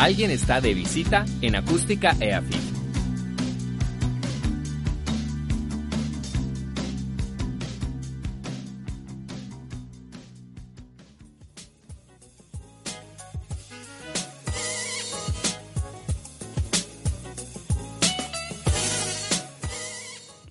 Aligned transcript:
Alguien 0.00 0.30
está 0.30 0.62
de 0.62 0.72
visita 0.72 1.26
en 1.42 1.56
Acústica 1.56 2.16
EAFIT. 2.18 2.56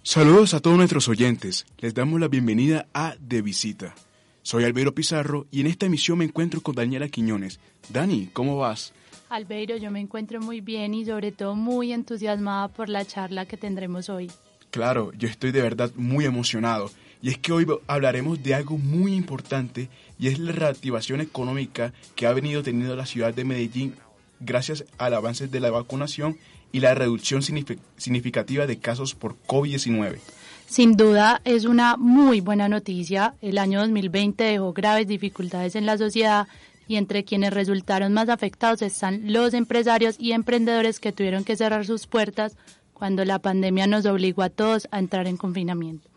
Saludos 0.04 0.54
a 0.54 0.60
todos 0.60 0.78
nuestros 0.78 1.08
oyentes. 1.08 1.66
Les 1.80 1.96
damos 1.96 2.20
la 2.20 2.28
bienvenida 2.28 2.86
a 2.94 3.16
De 3.20 3.42
Visita. 3.42 3.96
Soy 4.44 4.64
Albeiro 4.64 4.94
Pizarro 4.94 5.48
y 5.50 5.62
en 5.62 5.68
esta 5.68 5.88
emisión 5.88 6.20
me 6.20 6.26
encuentro 6.26 6.62
con 6.62 6.76
Daniela 6.76 7.10
Quiñones. 7.10 7.60
Dani, 7.90 8.30
¿cómo 8.32 8.56
vas? 8.56 8.94
Albeiro, 9.30 9.78
yo 9.78 9.92
me 9.92 10.00
encuentro 10.00 10.42
muy 10.42 10.60
bien 10.60 10.94
y 10.94 11.06
sobre 11.06 11.32
todo 11.32 11.56
muy 11.56 11.94
entusiasmada 11.94 12.68
por 12.68 12.90
la 12.90 13.06
charla 13.06 13.46
que 13.46 13.58
tendremos 13.58 14.10
hoy. 14.10 14.32
Claro, 14.72 15.12
yo 15.18 15.28
estoy 15.28 15.52
de 15.52 15.62
verdad 15.62 15.92
muy 15.96 16.26
emocionado. 16.26 16.90
Y 17.22 17.30
es 17.30 17.38
que 17.38 17.52
hoy 17.52 17.68
hablaremos 17.88 18.42
de 18.42 18.56
algo 18.56 18.78
muy 18.78 19.14
importante 19.14 19.90
y 20.18 20.28
es 20.28 20.40
la 20.40 20.52
reactivación 20.52 21.22
económica 21.22 21.94
que 22.16 22.26
ha 22.26 22.34
venido 22.34 22.64
teniendo 22.64 22.96
la 22.96 23.06
ciudad 23.06 23.34
de 23.34 23.44
Medellín 23.44 23.96
gracias 24.40 24.86
al 24.98 25.14
avance 25.14 25.48
de 25.48 25.60
la 25.60 25.70
vacunación 25.70 26.38
y 26.72 26.80
la 26.80 26.94
reducción 26.96 27.42
significativa 27.42 28.68
de 28.68 28.80
casos 28.80 29.16
por 29.16 29.36
COVID-19. 29.48 30.20
Sin 30.68 30.96
duda 30.96 31.42
es 31.46 31.66
una 31.66 31.98
muy 31.98 32.42
buena 32.42 32.70
noticia. 32.70 33.34
El 33.42 33.58
año 33.58 33.80
2020 33.80 34.44
dejó 34.44 34.72
graves 34.72 35.08
dificultades 35.08 35.76
en 35.76 35.88
la 35.88 35.98
sociedad 35.98 36.48
y 36.90 36.96
entre 36.96 37.24
quienes 37.24 37.54
resultaron 37.54 38.14
más 38.14 38.30
afectados 38.30 38.82
están 38.82 39.32
los 39.32 39.54
empresarios 39.54 40.16
y 40.18 40.32
emprendedores 40.32 41.00
que 41.00 41.12
tuvieron 41.12 41.44
que 41.44 41.56
cerrar 41.56 41.86
sus 41.86 42.08
puertas 42.08 42.58
cuando 42.94 43.24
la 43.26 43.38
pandemia 43.38 43.86
nos 43.86 44.08
obligó 44.08 44.42
a 44.42 44.50
todos 44.50 44.88
a 44.90 44.98
entrar 44.98 45.28
en 45.28 45.38
confinamiento. 45.38 46.10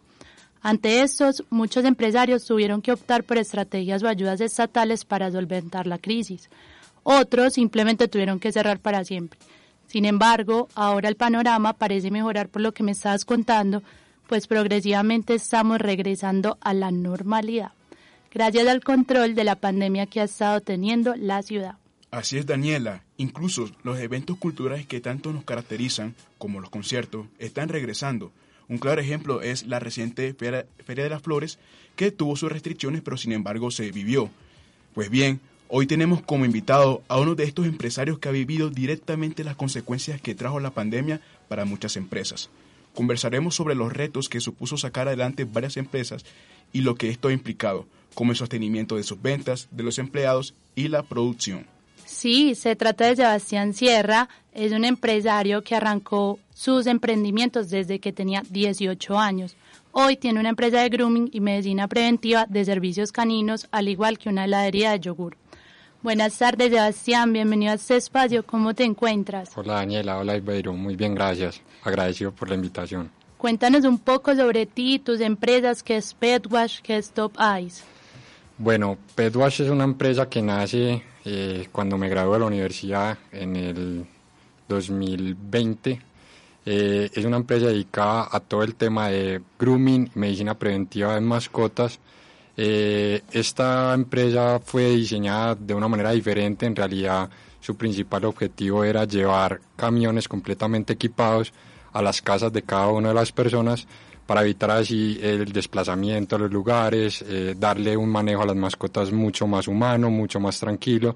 Ante 0.62 1.02
estos, 1.02 1.44
muchos 1.50 1.84
empresarios 1.84 2.46
tuvieron 2.46 2.80
que 2.80 2.90
optar 2.90 3.22
por 3.22 3.36
estrategias 3.36 4.02
o 4.02 4.08
ayudas 4.08 4.40
estatales 4.40 5.04
para 5.04 5.30
solventar 5.30 5.86
la 5.86 5.98
crisis. 5.98 6.48
Otros 7.02 7.52
simplemente 7.52 8.08
tuvieron 8.08 8.40
que 8.40 8.50
cerrar 8.50 8.80
para 8.80 9.04
siempre. 9.04 9.38
Sin 9.88 10.06
embargo, 10.06 10.68
ahora 10.74 11.10
el 11.10 11.16
panorama 11.16 11.74
parece 11.74 12.10
mejorar 12.10 12.48
por 12.48 12.62
lo 12.62 12.72
que 12.72 12.82
me 12.82 12.92
estabas 12.92 13.26
contando, 13.26 13.82
pues 14.26 14.46
progresivamente 14.46 15.34
estamos 15.34 15.82
regresando 15.82 16.56
a 16.62 16.72
la 16.72 16.90
normalidad, 16.90 17.72
gracias 18.32 18.66
al 18.66 18.82
control 18.82 19.34
de 19.34 19.44
la 19.44 19.56
pandemia 19.56 20.06
que 20.06 20.20
ha 20.20 20.24
estado 20.24 20.60
teniendo 20.60 21.14
la 21.16 21.42
ciudad. 21.42 21.76
Así 22.10 22.36
es, 22.36 22.46
Daniela. 22.46 23.04
Incluso 23.16 23.70
los 23.84 23.98
eventos 23.98 24.36
culturales 24.36 24.86
que 24.86 25.00
tanto 25.00 25.32
nos 25.32 25.44
caracterizan, 25.44 26.14
como 26.38 26.60
los 26.60 26.70
conciertos, 26.70 27.26
están 27.38 27.68
regresando. 27.68 28.32
Un 28.68 28.78
claro 28.78 29.00
ejemplo 29.00 29.42
es 29.42 29.66
la 29.66 29.80
reciente 29.80 30.34
Feria, 30.34 30.66
de 30.86 31.08
las 31.08 31.22
Flores, 31.22 31.58
que 31.96 32.10
tuvo 32.10 32.36
sus 32.36 32.52
restricciones, 32.52 33.02
pero 33.02 33.16
sin 33.16 33.32
embargo 33.32 33.70
se 33.70 33.90
vivió. 33.90 34.30
Pues 34.94 35.10
bien, 35.10 35.40
Hoy 35.74 35.86
tenemos 35.86 36.20
como 36.20 36.44
invitado 36.44 37.02
a 37.08 37.18
uno 37.18 37.34
de 37.34 37.44
estos 37.44 37.64
empresarios 37.64 38.18
que 38.18 38.28
ha 38.28 38.32
vivido 38.32 38.68
directamente 38.68 39.42
las 39.42 39.56
consecuencias 39.56 40.20
que 40.20 40.34
trajo 40.34 40.60
la 40.60 40.72
pandemia 40.72 41.22
para 41.48 41.64
muchas 41.64 41.96
empresas. 41.96 42.50
Conversaremos 42.94 43.54
sobre 43.54 43.74
los 43.74 43.90
retos 43.90 44.28
que 44.28 44.40
supuso 44.40 44.76
sacar 44.76 45.08
adelante 45.08 45.46
varias 45.46 45.78
empresas 45.78 46.26
y 46.74 46.82
lo 46.82 46.96
que 46.96 47.08
esto 47.08 47.28
ha 47.28 47.32
implicado, 47.32 47.86
como 48.14 48.32
el 48.32 48.36
sostenimiento 48.36 48.96
de 48.96 49.02
sus 49.02 49.20
ventas, 49.20 49.68
de 49.70 49.82
los 49.82 49.98
empleados 49.98 50.54
y 50.74 50.88
la 50.88 51.02
producción. 51.02 51.66
Sí, 52.04 52.54
se 52.54 52.76
trata 52.76 53.06
de 53.06 53.16
Sebastián 53.16 53.72
Sierra, 53.72 54.28
es 54.52 54.72
un 54.72 54.84
empresario 54.84 55.62
que 55.62 55.74
arrancó 55.74 56.38
sus 56.54 56.86
emprendimientos 56.86 57.70
desde 57.70 57.98
que 57.98 58.12
tenía 58.12 58.42
18 58.50 59.18
años. 59.18 59.56
Hoy 59.92 60.16
tiene 60.16 60.40
una 60.40 60.50
empresa 60.50 60.80
de 60.80 60.88
grooming 60.88 61.30
y 61.32 61.40
medicina 61.40 61.88
preventiva 61.88 62.46
de 62.48 62.64
servicios 62.64 63.12
caninos, 63.12 63.68
al 63.70 63.88
igual 63.88 64.18
que 64.18 64.28
una 64.28 64.44
heladería 64.44 64.92
de 64.92 65.00
yogur. 65.00 65.36
Buenas 66.02 66.36
tardes, 66.36 66.70
Sebastián. 66.70 67.32
Bienvenido 67.32 67.72
a 67.72 67.76
este 67.76 67.96
espacio. 67.96 68.44
¿Cómo 68.44 68.74
te 68.74 68.84
encuentras? 68.84 69.50
Hola, 69.54 69.74
Daniela. 69.74 70.18
Hola, 70.18 70.36
Ibeiro. 70.36 70.72
Muy 70.72 70.96
bien, 70.96 71.14
gracias. 71.14 71.60
Agradecido 71.84 72.32
por 72.32 72.48
la 72.48 72.56
invitación. 72.56 73.10
Cuéntanos 73.38 73.84
un 73.84 73.98
poco 73.98 74.34
sobre 74.34 74.66
ti, 74.66 74.98
tus 74.98 75.20
empresas, 75.20 75.82
qué 75.82 75.96
es 75.96 76.14
Petwash, 76.14 76.80
qué 76.80 76.96
es 76.96 77.10
Top 77.10 77.34
Eyes. 77.38 77.84
Bueno, 78.58 78.98
Petwash 79.14 79.62
es 79.62 79.70
una 79.70 79.84
empresa 79.84 80.28
que 80.28 80.42
nace 80.42 81.02
eh, 81.24 81.68
cuando 81.72 81.98
me 81.98 82.08
gradué 82.08 82.34
de 82.34 82.40
la 82.40 82.46
universidad 82.46 83.18
en 83.32 83.56
el 83.56 84.06
2020. 84.68 86.00
Eh, 86.64 87.10
es 87.12 87.24
una 87.24 87.38
empresa 87.38 87.66
dedicada 87.66 88.28
a 88.30 88.40
todo 88.40 88.62
el 88.62 88.74
tema 88.76 89.08
de 89.08 89.40
grooming 89.58 90.10
medicina 90.14 90.56
preventiva 90.56 91.16
en 91.16 91.24
mascotas 91.24 91.98
eh, 92.56 93.22
esta 93.32 93.94
empresa 93.94 94.60
fue 94.60 94.90
diseñada 94.90 95.54
de 95.54 95.74
una 95.74 95.88
manera 95.88 96.10
diferente, 96.10 96.66
en 96.66 96.76
realidad 96.76 97.30
su 97.60 97.76
principal 97.76 98.24
objetivo 98.26 98.84
era 98.84 99.04
llevar 99.04 99.60
camiones 99.76 100.28
completamente 100.28 100.92
equipados 100.92 101.52
a 101.92 102.02
las 102.02 102.20
casas 102.20 102.52
de 102.52 102.62
cada 102.62 102.88
una 102.88 103.08
de 103.08 103.14
las 103.14 103.32
personas 103.32 103.86
para 104.26 104.42
evitar 104.42 104.70
así 104.70 105.18
el 105.22 105.52
desplazamiento 105.52 106.36
a 106.36 106.40
los 106.40 106.50
lugares, 106.50 107.24
eh, 107.26 107.54
darle 107.56 107.96
un 107.96 108.08
manejo 108.10 108.42
a 108.42 108.46
las 108.46 108.56
mascotas 108.56 109.12
mucho 109.12 109.46
más 109.46 109.68
humano, 109.68 110.10
mucho 110.10 110.40
más 110.40 110.58
tranquilo 110.58 111.14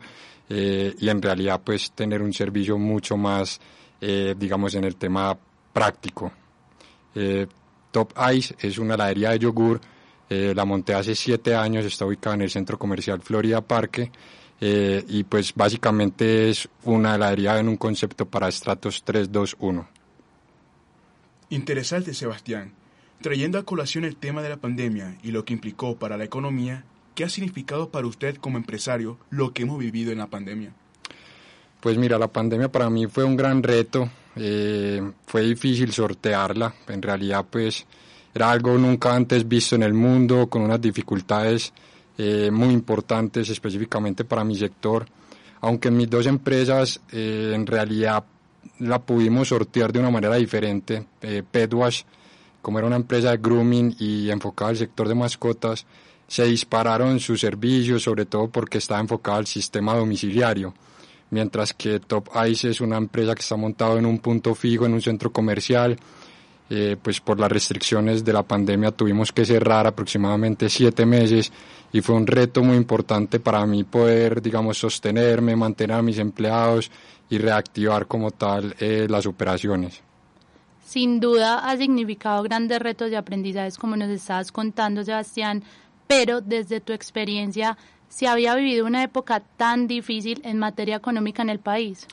eh, 0.48 0.94
y 0.98 1.08
en 1.08 1.22
realidad 1.22 1.60
pues 1.64 1.92
tener 1.92 2.22
un 2.22 2.32
servicio 2.32 2.78
mucho 2.78 3.16
más, 3.16 3.60
digamos, 3.98 4.74
en 4.74 4.84
el 4.84 4.96
tema 4.96 5.36
práctico. 5.72 6.30
Top 7.90 8.12
Ice 8.34 8.54
es 8.60 8.78
una 8.78 8.94
heladería 8.94 9.30
de 9.30 9.38
yogur 9.38 9.80
eh, 10.28 10.52
la 10.54 10.64
monté 10.64 10.94
hace 10.94 11.14
siete 11.14 11.54
años, 11.54 11.84
está 11.84 12.04
ubicada 12.04 12.34
en 12.34 12.42
el 12.42 12.50
centro 12.50 12.78
comercial 12.78 13.20
Florida 13.22 13.60
Parque 13.60 14.10
eh, 14.60 15.04
y 15.08 15.22
pues 15.22 15.54
básicamente 15.54 16.50
es 16.50 16.68
una 16.82 17.14
heladería 17.14 17.58
en 17.58 17.68
un 17.68 17.76
concepto 17.76 18.26
para 18.26 18.48
estratos 18.48 19.02
3, 19.04 19.30
2, 19.30 19.56
1. 19.60 19.88
Interesante, 21.50 22.12
Sebastián. 22.12 22.72
Trayendo 23.20 23.58
a 23.58 23.64
colación 23.64 24.04
el 24.04 24.16
tema 24.16 24.42
de 24.42 24.50
la 24.50 24.56
pandemia 24.56 25.16
y 25.22 25.30
lo 25.30 25.44
que 25.44 25.54
implicó 25.54 25.96
para 25.96 26.16
la 26.16 26.24
economía, 26.24 26.84
¿qué 27.14 27.24
ha 27.24 27.28
significado 27.28 27.90
para 27.90 28.06
usted 28.06 28.36
como 28.36 28.58
empresario 28.58 29.18
lo 29.30 29.52
que 29.52 29.62
hemos 29.62 29.78
vivido 29.78 30.12
en 30.12 30.18
la 30.18 30.26
pandemia? 30.26 30.72
Pues 31.80 31.96
mira, 31.98 32.18
la 32.18 32.28
pandemia 32.28 32.70
para 32.70 32.90
mí 32.90 33.06
fue 33.06 33.24
un 33.24 33.36
gran 33.36 33.62
reto, 33.62 34.08
eh, 34.36 35.02
fue 35.26 35.42
difícil 35.42 35.92
sortearla, 35.92 36.74
en 36.88 37.02
realidad 37.02 37.44
pues 37.50 37.86
era 38.36 38.50
algo 38.50 38.76
nunca 38.76 39.14
antes 39.14 39.48
visto 39.48 39.76
en 39.76 39.82
el 39.82 39.94
mundo, 39.94 40.48
con 40.48 40.60
unas 40.60 40.78
dificultades 40.78 41.72
eh, 42.18 42.50
muy 42.50 42.68
importantes 42.68 43.48
específicamente 43.48 44.24
para 44.24 44.44
mi 44.44 44.56
sector. 44.56 45.06
Aunque 45.62 45.88
en 45.88 45.96
mis 45.96 46.10
dos 46.10 46.26
empresas 46.26 47.00
eh, 47.12 47.52
en 47.54 47.66
realidad 47.66 48.24
la 48.80 48.98
pudimos 49.00 49.48
sortear 49.48 49.90
de 49.90 50.00
una 50.00 50.10
manera 50.10 50.36
diferente. 50.36 51.06
Eh, 51.22 51.42
Petwash, 51.50 52.02
como 52.66 52.78
era 52.78 52.88
una 52.88 52.96
empresa 52.96 53.30
de 53.30 53.36
grooming 53.36 53.94
y 54.00 54.28
enfocada 54.28 54.70
al 54.72 54.76
sector 54.76 55.06
de 55.06 55.14
mascotas, 55.14 55.86
se 56.26 56.46
dispararon 56.46 57.20
sus 57.20 57.40
servicios, 57.40 58.02
sobre 58.02 58.26
todo 58.26 58.48
porque 58.48 58.78
estaba 58.78 58.98
enfocada 58.98 59.38
al 59.38 59.46
sistema 59.46 59.94
domiciliario. 59.94 60.74
Mientras 61.30 61.72
que 61.74 62.00
Top 62.00 62.28
Ice 62.48 62.70
es 62.70 62.80
una 62.80 62.96
empresa 62.96 63.36
que 63.36 63.42
está 63.42 63.54
montada 63.54 63.96
en 64.00 64.04
un 64.04 64.18
punto 64.18 64.52
fijo, 64.56 64.84
en 64.84 64.94
un 64.94 65.00
centro 65.00 65.30
comercial, 65.30 65.96
eh, 66.68 66.96
pues 67.00 67.20
por 67.20 67.38
las 67.38 67.52
restricciones 67.52 68.24
de 68.24 68.32
la 68.32 68.42
pandemia 68.42 68.90
tuvimos 68.90 69.30
que 69.30 69.44
cerrar 69.44 69.86
aproximadamente 69.86 70.68
siete 70.68 71.06
meses 71.06 71.52
y 71.92 72.00
fue 72.00 72.16
un 72.16 72.26
reto 72.26 72.64
muy 72.64 72.76
importante 72.76 73.38
para 73.38 73.64
mí 73.64 73.84
poder, 73.84 74.42
digamos, 74.42 74.76
sostenerme, 74.76 75.54
mantener 75.54 75.98
a 75.98 76.02
mis 76.02 76.18
empleados 76.18 76.90
y 77.30 77.38
reactivar 77.38 78.08
como 78.08 78.32
tal 78.32 78.74
eh, 78.80 79.06
las 79.08 79.24
operaciones. 79.24 80.02
Sin 80.86 81.18
duda 81.18 81.68
ha 81.68 81.76
significado 81.76 82.44
grandes 82.44 82.78
retos 82.78 83.10
y 83.10 83.16
aprendizajes 83.16 83.76
como 83.76 83.96
nos 83.96 84.08
estabas 84.08 84.52
contando, 84.52 85.02
Sebastián, 85.02 85.64
pero 86.06 86.40
desde 86.40 86.80
tu 86.80 86.92
experiencia, 86.92 87.76
¿se 88.08 88.28
había 88.28 88.54
vivido 88.54 88.86
una 88.86 89.02
época 89.02 89.40
tan 89.40 89.88
difícil 89.88 90.40
en 90.44 90.60
materia 90.60 90.94
económica 90.94 91.42
en 91.42 91.50
el 91.50 91.58
país? 91.58 92.06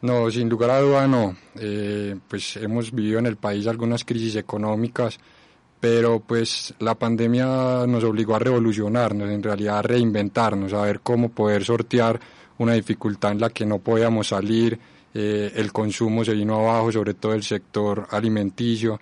No, 0.00 0.30
sin 0.30 0.48
lugar 0.48 0.70
a 0.70 0.80
duda 0.80 1.06
no. 1.06 1.36
Eh, 1.56 2.16
pues 2.26 2.56
hemos 2.56 2.92
vivido 2.92 3.18
en 3.18 3.26
el 3.26 3.36
país 3.36 3.66
algunas 3.66 4.06
crisis 4.06 4.36
económicas, 4.36 5.18
pero 5.78 6.20
pues 6.20 6.72
la 6.78 6.94
pandemia 6.94 7.86
nos 7.86 8.04
obligó 8.04 8.36
a 8.36 8.38
revolucionarnos, 8.38 9.28
en 9.28 9.42
realidad 9.42 9.80
a 9.80 9.82
reinventarnos, 9.82 10.72
a 10.72 10.80
ver 10.80 11.00
cómo 11.00 11.28
poder 11.28 11.62
sortear 11.62 12.18
una 12.56 12.72
dificultad 12.72 13.32
en 13.32 13.40
la 13.40 13.50
que 13.50 13.66
no 13.66 13.80
podíamos 13.80 14.28
salir, 14.28 14.80
eh, 15.14 15.52
el 15.54 15.72
consumo 15.72 16.24
se 16.24 16.34
vino 16.34 16.56
abajo, 16.56 16.90
sobre 16.90 17.14
todo 17.14 17.34
el 17.34 17.44
sector 17.44 18.06
alimenticio, 18.10 19.00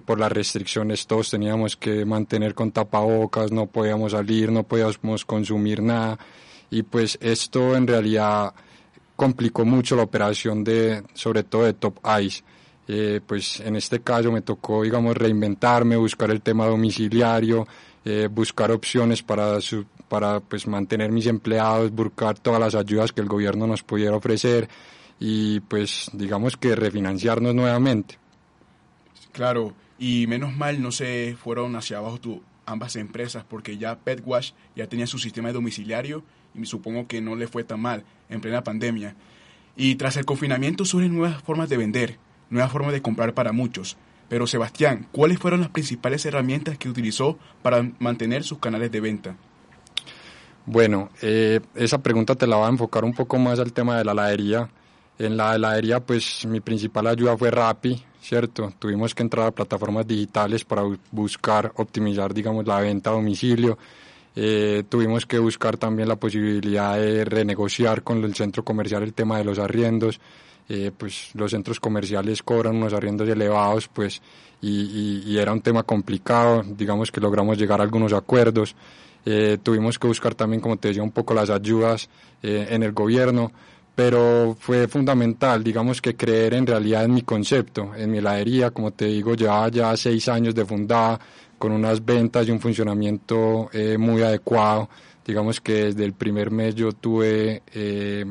por 0.00 0.20
las 0.20 0.30
restricciones 0.30 1.06
todos 1.06 1.30
teníamos 1.30 1.76
que 1.76 2.04
mantener 2.04 2.54
con 2.54 2.70
tapabocas, 2.70 3.50
no 3.50 3.66
podíamos 3.66 4.12
salir, 4.12 4.52
no 4.52 4.62
podíamos 4.62 5.24
consumir 5.24 5.82
nada. 5.82 6.18
Y 6.70 6.84
pues 6.84 7.18
esto 7.20 7.74
en 7.74 7.86
realidad 7.86 8.54
complicó 9.16 9.64
mucho 9.64 9.96
la 9.96 10.04
operación 10.04 10.62
de, 10.62 11.02
sobre 11.14 11.42
todo 11.42 11.64
de 11.64 11.72
Top 11.72 11.98
Ice. 12.22 12.44
Eh, 12.86 13.20
pues 13.26 13.60
en 13.60 13.76
este 13.76 14.00
caso 14.00 14.30
me 14.32 14.42
tocó, 14.42 14.82
digamos, 14.82 15.16
reinventarme, 15.16 15.96
buscar 15.96 16.30
el 16.30 16.42
tema 16.42 16.66
domiciliario, 16.66 17.66
eh, 18.04 18.28
buscar 18.30 18.70
opciones 18.70 19.22
para, 19.22 19.58
para 20.08 20.40
pues, 20.40 20.66
mantener 20.66 21.12
mis 21.12 21.26
empleados, 21.26 21.92
buscar 21.92 22.38
todas 22.38 22.60
las 22.60 22.74
ayudas 22.74 23.12
que 23.12 23.20
el 23.20 23.28
gobierno 23.28 23.66
nos 23.66 23.82
pudiera 23.82 24.16
ofrecer 24.16 24.68
y 25.20 25.60
pues 25.60 26.10
digamos 26.12 26.56
que 26.56 26.74
refinanciarnos 26.74 27.54
nuevamente. 27.54 28.18
Claro, 29.32 29.74
y 29.98 30.26
menos 30.26 30.56
mal 30.56 30.82
no 30.82 30.90
se 30.90 31.36
fueron 31.40 31.76
hacia 31.76 31.98
abajo 31.98 32.18
tu, 32.18 32.42
ambas 32.66 32.96
empresas 32.96 33.44
porque 33.48 33.76
ya 33.76 33.98
PetWash 33.98 34.52
ya 34.74 34.86
tenía 34.88 35.06
su 35.06 35.18
sistema 35.18 35.48
de 35.48 35.54
domiciliario 35.54 36.24
y 36.54 36.64
supongo 36.64 37.06
que 37.06 37.20
no 37.20 37.36
le 37.36 37.46
fue 37.46 37.64
tan 37.64 37.80
mal 37.80 38.04
en 38.28 38.40
plena 38.40 38.64
pandemia. 38.64 39.14
Y 39.76 39.94
tras 39.96 40.16
el 40.16 40.24
confinamiento 40.24 40.84
surgen 40.84 41.14
nuevas 41.14 41.42
formas 41.42 41.68
de 41.68 41.76
vender, 41.76 42.18
nuevas 42.48 42.72
formas 42.72 42.92
de 42.92 43.02
comprar 43.02 43.34
para 43.34 43.52
muchos. 43.52 43.96
Pero 44.28 44.46
Sebastián, 44.46 45.06
¿cuáles 45.12 45.38
fueron 45.38 45.60
las 45.60 45.70
principales 45.70 46.24
herramientas 46.24 46.78
que 46.78 46.88
utilizó 46.88 47.38
para 47.62 47.88
mantener 47.98 48.42
sus 48.42 48.58
canales 48.58 48.90
de 48.90 49.00
venta? 49.00 49.36
Bueno, 50.66 51.10
eh, 51.20 51.60
esa 51.74 51.98
pregunta 51.98 52.36
te 52.36 52.46
la 52.46 52.56
voy 52.56 52.66
a 52.66 52.70
enfocar 52.70 53.04
un 53.04 53.12
poco 53.12 53.38
más 53.38 53.58
al 53.58 53.72
tema 53.72 53.98
de 53.98 54.04
la 54.04 54.12
heladería. 54.12 54.68
En 55.20 55.36
la 55.36 55.54
heladería, 55.54 56.00
pues 56.00 56.46
mi 56.46 56.60
principal 56.60 57.06
ayuda 57.06 57.36
fue 57.36 57.50
Rappi, 57.50 58.02
¿cierto? 58.22 58.72
Tuvimos 58.78 59.14
que 59.14 59.22
entrar 59.22 59.48
a 59.48 59.50
plataformas 59.50 60.06
digitales 60.06 60.64
para 60.64 60.82
buscar 61.10 61.70
optimizar, 61.76 62.32
digamos, 62.32 62.66
la 62.66 62.80
venta 62.80 63.10
a 63.10 63.12
domicilio. 63.12 63.76
Eh, 64.34 64.84
tuvimos 64.88 65.26
que 65.26 65.38
buscar 65.38 65.76
también 65.76 66.08
la 66.08 66.16
posibilidad 66.16 66.96
de 66.96 67.26
renegociar 67.26 68.02
con 68.02 68.24
el 68.24 68.34
centro 68.34 68.64
comercial 68.64 69.02
el 69.02 69.12
tema 69.12 69.36
de 69.36 69.44
los 69.44 69.58
arriendos. 69.58 70.18
Eh, 70.70 70.90
pues 70.96 71.32
los 71.34 71.50
centros 71.50 71.80
comerciales 71.80 72.42
cobran 72.42 72.76
unos 72.76 72.94
arriendos 72.94 73.28
elevados, 73.28 73.88
pues, 73.88 74.22
y, 74.62 75.36
era 75.36 75.52
un 75.52 75.60
tema 75.60 75.82
complicado. 75.82 76.62
Digamos 76.62 77.12
que 77.12 77.20
logramos 77.20 77.58
llegar 77.58 77.80
a 77.80 77.82
algunos 77.82 78.14
acuerdos. 78.14 78.74
Eh, 79.26 79.58
tuvimos 79.62 79.98
que 79.98 80.06
buscar 80.06 80.34
también, 80.34 80.62
como 80.62 80.78
te 80.78 80.88
decía, 80.88 81.02
un 81.02 81.12
poco 81.12 81.34
las 81.34 81.50
ayudas 81.50 82.08
en 82.42 82.82
el 82.82 82.92
gobierno 82.92 83.52
pero 84.00 84.56
fue 84.58 84.88
fundamental, 84.88 85.62
digamos 85.62 86.00
que 86.00 86.16
creer 86.16 86.54
en 86.54 86.66
realidad 86.66 87.04
en 87.04 87.12
mi 87.12 87.20
concepto, 87.20 87.94
en 87.94 88.10
mi 88.10 88.16
heladería, 88.16 88.70
como 88.70 88.92
te 88.92 89.04
digo, 89.04 89.34
llevaba 89.34 89.68
ya 89.68 89.94
seis 89.94 90.26
años 90.30 90.54
de 90.54 90.64
fundada, 90.64 91.20
con 91.58 91.70
unas 91.72 92.02
ventas 92.02 92.48
y 92.48 92.50
un 92.50 92.60
funcionamiento 92.60 93.68
eh, 93.74 93.98
muy 93.98 94.22
adecuado, 94.22 94.88
digamos 95.22 95.60
que 95.60 95.84
desde 95.84 96.06
el 96.06 96.14
primer 96.14 96.50
mes 96.50 96.74
yo 96.74 96.92
tuve, 96.92 97.62
eh, 97.74 98.24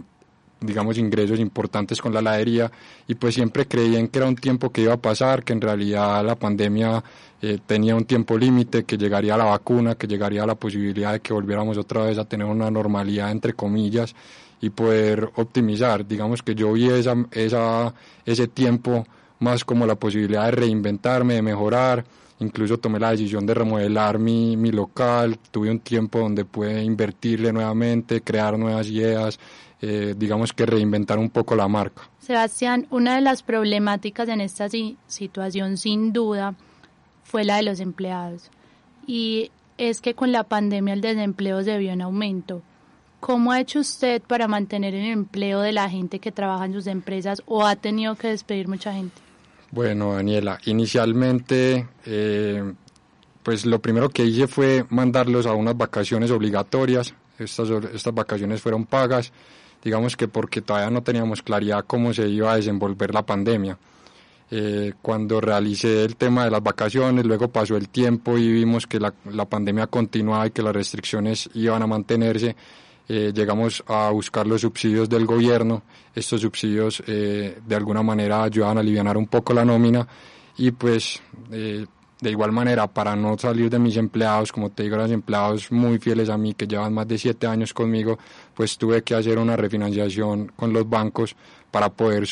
digamos, 0.60 0.98
ingresos 0.98 1.40
importantes 1.40 2.02
con 2.02 2.16
la 2.16 2.22
heladería 2.22 2.72
y 3.08 3.14
pues 3.14 3.36
siempre 3.36 3.68
creí 3.68 3.96
en 3.96 4.08
que 4.08 4.18
era 4.18 4.28
un 4.28 4.38
tiempo 4.38 4.72
que 4.72 4.82
iba 4.82 4.94
a 4.94 4.98
pasar, 4.98 5.44
que 5.44 5.54
en 5.54 5.62
realidad 5.62 6.26
la 6.26 6.36
pandemia 6.36 7.04
eh, 7.44 7.60
tenía 7.64 7.96
un 7.96 8.06
tiempo 8.06 8.40
límite, 8.40 8.86
que 8.86 8.98
llegaría 8.98 9.38
la 9.38 9.46
vacuna, 9.46 9.94
que 9.94 10.08
llegaría 10.08 10.48
la 10.48 10.56
posibilidad 10.56 11.12
de 11.12 11.20
que 11.20 11.32
volviéramos 11.32 11.78
otra 11.78 12.06
vez 12.06 12.18
a 12.18 12.26
tener 12.26 12.48
una 12.48 12.72
normalidad, 12.72 13.30
entre 13.30 13.54
comillas, 13.54 14.16
y 14.62 14.70
poder 14.70 15.30
optimizar. 15.36 16.06
Digamos 16.06 16.42
que 16.42 16.56
yo 16.56 16.74
vi 16.74 16.90
esa, 16.90 17.16
esa, 17.32 17.94
ese 18.26 18.48
tiempo 18.48 19.06
más 19.40 19.64
como 19.64 19.86
la 19.86 19.96
posibilidad 19.96 20.46
de 20.46 20.52
reinventarme, 20.52 21.36
de 21.36 21.42
mejorar. 21.42 22.06
Incluso 22.40 22.78
tomé 22.78 23.00
la 23.00 23.12
decisión 23.12 23.46
de 23.46 23.54
remodelar 23.54 24.18
mi, 24.18 24.56
mi 24.56 24.72
local, 24.72 25.38
tuve 25.52 25.70
un 25.70 25.80
tiempo 25.80 26.20
donde 26.20 26.46
pude 26.46 26.84
invertirle 26.84 27.52
nuevamente, 27.52 28.22
crear 28.22 28.58
nuevas 28.58 28.88
ideas, 28.88 29.38
eh, 29.82 30.14
digamos 30.18 30.54
que 30.54 30.66
reinventar 30.66 31.20
un 31.20 31.30
poco 31.30 31.56
la 31.56 31.68
marca. 31.68 32.10
Sebastián, 32.20 32.88
una 32.92 33.16
de 33.16 33.22
las 33.22 33.44
problemáticas 33.44 34.30
en 34.30 34.40
esta 34.40 34.68
situación 35.08 35.78
sin 35.78 36.14
duda 36.14 36.56
fue 37.24 37.44
la 37.44 37.58
de 37.58 37.64
los 37.64 37.80
empleados. 37.82 38.50
Y 39.06 39.52
es 39.78 40.00
que 40.00 40.14
con 40.14 40.32
la 40.32 40.44
pandemia 40.44 40.94
el 40.94 41.02
desempleo 41.02 41.62
se 41.64 41.78
vio 41.78 41.92
en 41.92 42.02
aumento. 42.02 42.62
¿Cómo 43.20 43.52
ha 43.52 43.60
hecho 43.60 43.80
usted 43.80 44.22
para 44.22 44.48
mantener 44.48 44.96
el 44.96 45.06
empleo 45.06 45.60
de 45.60 45.74
la 45.74 45.90
gente 45.90 46.20
que 46.20 46.32
trabaja 46.32 46.66
en 46.66 46.74
sus 46.74 46.88
empresas 46.88 47.42
o 47.46 47.66
ha 47.66 47.76
tenido 47.76 48.16
que 48.16 48.30
despedir 48.30 48.68
mucha 48.68 48.94
gente? 48.94 49.22
Bueno, 49.72 50.14
Daniela, 50.14 50.58
inicialmente, 50.66 51.88
eh, 52.06 52.74
pues 53.44 53.66
lo 53.66 53.80
primero 53.80 54.10
que 54.10 54.26
hice 54.26 54.48
fue 54.48 54.86
mandarlos 54.90 55.46
a 55.46 55.54
unas 55.54 55.78
vacaciones 55.78 56.32
obligatorias. 56.32 57.14
Estas, 57.38 57.70
estas 57.70 58.14
vacaciones 58.14 58.62
fueron 58.62 58.86
pagas, 58.86 59.32
digamos 59.84 60.18
que 60.18 60.28
porque 60.28 60.62
todavía 60.62 60.90
no 60.90 61.04
teníamos 61.04 61.42
claridad 61.42 61.86
cómo 61.86 62.14
se 62.14 62.28
iba 62.28 62.54
a 62.54 62.56
desenvolver 62.56 63.14
la 63.14 63.26
pandemia. 63.26 63.78
Eh, 64.52 64.94
cuando 65.02 65.40
realicé 65.40 66.04
el 66.04 66.16
tema 66.16 66.46
de 66.46 66.52
las 66.52 66.64
vacaciones, 66.64 67.24
luego 67.24 67.50
pasó 67.50 67.78
el 67.78 67.90
tiempo 67.90 68.38
y 68.38 68.52
vimos 68.52 68.88
que 68.88 69.00
la, 69.00 69.14
la 69.32 69.46
pandemia 69.46 69.86
continuaba 69.88 70.48
y 70.48 70.52
que 70.52 70.64
las 70.64 70.74
restricciones 70.74 71.50
iban 71.54 71.84
a 71.84 71.88
mantenerse 71.88 72.56
eh, 73.12 73.32
llegamos 73.34 73.84
a 73.88 74.12
buscar 74.12 74.46
los 74.46 74.62
subsidios 74.62 75.10
del 75.10 75.26
gobierno. 75.26 75.82
Estos 76.14 76.42
subsidios 76.42 77.02
eh, 77.08 77.58
de 77.66 77.76
alguna 77.76 78.04
manera 78.04 78.44
ayudaban 78.44 78.78
a 78.78 78.82
aliviar 78.82 79.18
un 79.18 79.26
poco 79.26 79.52
la 79.52 79.66
nómina 79.66 80.08
y 80.58 80.70
pues 80.70 81.20
eh, 81.52 81.88
de 82.22 82.30
igual 82.30 82.52
manera 82.52 82.86
para 82.86 83.16
no 83.16 83.36
salir 83.36 83.70
de 83.70 83.80
mis 83.80 83.98
empleados, 83.98 84.52
como 84.52 84.70
te 84.70 84.84
digo, 84.84 84.96
los 84.96 85.10
empleados 85.10 85.72
muy 85.72 85.98
fieles 85.98 86.30
a 86.30 86.38
mí 86.38 86.54
que 86.54 86.68
llevan 86.68 86.94
más 86.94 87.08
de 87.08 87.18
siete 87.18 87.48
años 87.48 87.74
conmigo, 87.74 88.20
pues 88.54 88.78
tuve 88.78 89.02
que 89.02 89.16
hacer 89.16 89.40
una 89.40 89.56
refinanciación 89.56 90.52
con 90.56 90.72
los 90.72 90.88
bancos 90.88 91.36
para 91.72 91.90
poder 91.90 92.28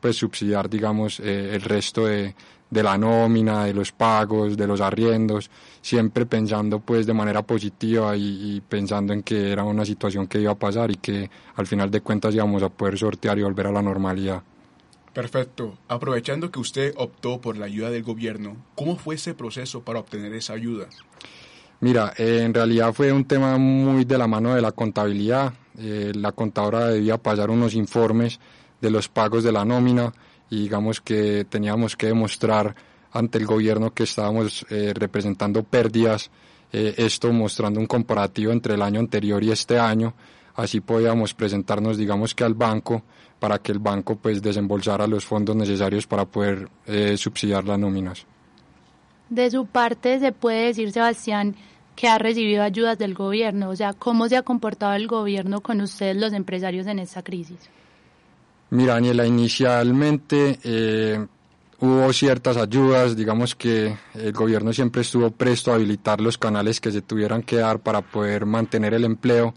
pues, 0.00 0.16
subsidiar, 0.16 0.68
digamos, 0.70 1.20
el 1.20 1.60
resto 1.62 2.06
de, 2.06 2.34
de 2.72 2.82
la 2.82 2.96
nómina, 2.96 3.66
de 3.66 3.74
los 3.74 3.92
pagos, 3.92 4.56
de 4.56 4.66
los 4.66 4.80
arriendos, 4.80 5.50
siempre 5.82 6.24
pensando 6.24 6.80
pues 6.80 7.04
de 7.04 7.12
manera 7.12 7.42
positiva 7.42 8.16
y, 8.16 8.62
pensando 8.66 9.12
en 9.12 9.22
que 9.22 9.52
era 9.52 9.62
una 9.62 9.84
situación 9.84 10.26
que 10.26 10.40
iba 10.40 10.52
a 10.52 10.58
pasar 10.58 10.90
y 10.90 10.94
que 10.94 11.30
al 11.56 11.66
final 11.66 11.90
de 11.90 12.00
cuentas 12.00 12.34
íbamos 12.34 12.62
a 12.62 12.70
poder 12.70 12.96
sortear 12.96 13.38
y 13.38 13.42
volver 13.42 13.66
a 13.66 13.72
la 13.72 13.82
normalidad. 13.82 14.42
Perfecto. 15.12 15.76
Aprovechando 15.86 16.50
que 16.50 16.60
usted 16.60 16.94
optó 16.96 17.42
por 17.42 17.58
la 17.58 17.66
ayuda 17.66 17.90
del 17.90 18.04
gobierno, 18.04 18.56
¿cómo 18.74 18.96
fue 18.96 19.16
ese 19.16 19.34
proceso 19.34 19.82
para 19.82 19.98
obtener 19.98 20.32
esa 20.32 20.54
ayuda? 20.54 20.86
Mira, 21.80 22.14
eh, 22.16 22.40
en 22.42 22.54
realidad 22.54 22.94
fue 22.94 23.12
un 23.12 23.26
tema 23.26 23.58
muy 23.58 24.06
de 24.06 24.16
la 24.16 24.26
mano 24.26 24.54
de 24.54 24.62
la 24.62 24.72
contabilidad. 24.72 25.52
Eh, 25.78 26.12
la 26.14 26.32
contadora 26.32 26.88
debía 26.88 27.18
pasar 27.18 27.50
unos 27.50 27.74
informes 27.74 28.38
de 28.80 28.90
los 28.90 29.08
pagos 29.08 29.44
de 29.44 29.52
la 29.52 29.64
nómina 29.64 30.12
y 30.50 30.62
digamos 30.62 31.00
que 31.00 31.46
teníamos 31.48 31.96
que 31.96 32.08
demostrar 32.08 32.74
ante 33.12 33.38
el 33.38 33.46
gobierno 33.46 33.92
que 33.92 34.02
estábamos 34.02 34.66
eh, 34.70 34.92
representando 34.94 35.62
pérdidas, 35.62 36.30
eh, 36.72 36.94
esto 36.96 37.32
mostrando 37.32 37.78
un 37.80 37.86
comparativo 37.86 38.52
entre 38.52 38.74
el 38.74 38.82
año 38.82 39.00
anterior 39.00 39.42
y 39.44 39.50
este 39.50 39.78
año, 39.78 40.14
así 40.54 40.80
podíamos 40.80 41.34
presentarnos 41.34 41.96
digamos 41.96 42.34
que 42.34 42.44
al 42.44 42.54
banco 42.54 43.02
para 43.38 43.58
que 43.58 43.72
el 43.72 43.78
banco 43.78 44.16
pues 44.16 44.42
desembolsara 44.42 45.06
los 45.06 45.24
fondos 45.24 45.56
necesarios 45.56 46.06
para 46.06 46.24
poder 46.24 46.68
eh, 46.86 47.16
subsidiar 47.16 47.64
las 47.64 47.78
nóminas. 47.78 48.26
De 49.30 49.50
su 49.50 49.66
parte 49.66 50.20
se 50.20 50.32
puede 50.32 50.66
decir 50.66 50.92
Sebastián 50.92 51.56
que 51.96 52.08
ha 52.08 52.18
recibido 52.18 52.62
ayudas 52.62 52.98
del 52.98 53.14
gobierno, 53.14 53.70
o 53.70 53.76
sea, 53.76 53.92
¿cómo 53.92 54.28
se 54.28 54.36
ha 54.36 54.42
comportado 54.42 54.94
el 54.94 55.06
gobierno 55.06 55.60
con 55.60 55.80
ustedes 55.80 56.16
los 56.16 56.32
empresarios 56.32 56.86
en 56.86 56.98
esta 56.98 57.22
crisis? 57.22 57.58
Mira, 58.70 58.94
Daniela, 58.94 59.26
inicialmente 59.26 60.58
eh, 60.64 61.26
hubo 61.80 62.12
ciertas 62.12 62.56
ayudas, 62.56 63.16
digamos 63.16 63.54
que 63.54 63.94
el 64.14 64.32
gobierno 64.32 64.72
siempre 64.72 65.02
estuvo 65.02 65.30
presto 65.30 65.70
a 65.70 65.74
habilitar 65.74 66.20
los 66.20 66.38
canales 66.38 66.80
que 66.80 66.90
se 66.90 67.02
tuvieran 67.02 67.42
que 67.42 67.56
dar 67.56 67.80
para 67.80 68.00
poder 68.00 68.46
mantener 68.46 68.94
el 68.94 69.04
empleo, 69.04 69.52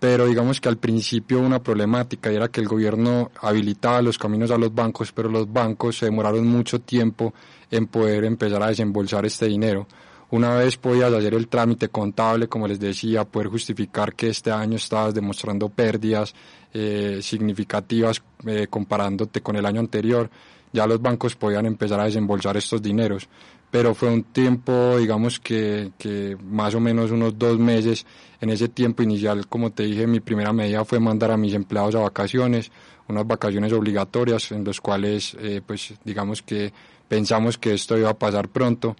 pero 0.00 0.26
digamos 0.26 0.60
que 0.60 0.68
al 0.68 0.78
principio 0.78 1.40
una 1.40 1.62
problemática 1.62 2.30
era 2.30 2.48
que 2.48 2.60
el 2.60 2.68
gobierno 2.68 3.30
habilitaba 3.42 4.00
los 4.00 4.16
caminos 4.16 4.50
a 4.50 4.58
los 4.58 4.74
bancos, 4.74 5.12
pero 5.12 5.28
los 5.28 5.52
bancos 5.52 5.98
se 5.98 6.06
demoraron 6.06 6.46
mucho 6.46 6.80
tiempo 6.80 7.34
en 7.70 7.86
poder 7.88 8.24
empezar 8.24 8.62
a 8.62 8.68
desembolsar 8.68 9.26
este 9.26 9.46
dinero. 9.46 9.86
Una 10.30 10.56
vez 10.56 10.76
podías 10.76 11.12
hacer 11.12 11.34
el 11.34 11.46
trámite 11.46 11.88
contable, 11.88 12.48
como 12.48 12.66
les 12.66 12.80
decía, 12.80 13.24
poder 13.24 13.46
justificar 13.48 14.14
que 14.14 14.28
este 14.28 14.50
año 14.50 14.76
estabas 14.76 15.14
demostrando 15.14 15.68
pérdidas 15.68 16.34
eh, 16.74 17.20
significativas 17.22 18.22
eh, 18.44 18.66
comparándote 18.68 19.40
con 19.40 19.54
el 19.54 19.64
año 19.64 19.80
anterior, 19.80 20.28
ya 20.72 20.86
los 20.86 21.00
bancos 21.00 21.36
podían 21.36 21.66
empezar 21.66 22.00
a 22.00 22.04
desembolsar 22.04 22.56
estos 22.56 22.82
dineros. 22.82 23.28
Pero 23.70 23.94
fue 23.94 24.08
un 24.08 24.24
tiempo, 24.24 24.96
digamos 24.98 25.38
que, 25.38 25.92
que 25.96 26.36
más 26.42 26.74
o 26.74 26.80
menos 26.80 27.10
unos 27.12 27.38
dos 27.38 27.58
meses. 27.58 28.04
En 28.40 28.50
ese 28.50 28.68
tiempo 28.68 29.02
inicial, 29.02 29.46
como 29.48 29.70
te 29.70 29.84
dije, 29.84 30.06
mi 30.06 30.20
primera 30.20 30.52
medida 30.52 30.84
fue 30.84 31.00
mandar 31.00 31.30
a 31.30 31.36
mis 31.36 31.54
empleados 31.54 31.94
a 31.94 32.00
vacaciones, 32.00 32.70
unas 33.08 33.26
vacaciones 33.26 33.72
obligatorias 33.72 34.50
en 34.52 34.64
las 34.64 34.80
cuales, 34.80 35.36
eh, 35.40 35.62
pues 35.64 35.94
digamos 36.04 36.42
que 36.42 36.72
pensamos 37.08 37.58
que 37.58 37.74
esto 37.74 37.96
iba 37.96 38.10
a 38.10 38.18
pasar 38.18 38.48
pronto 38.48 38.96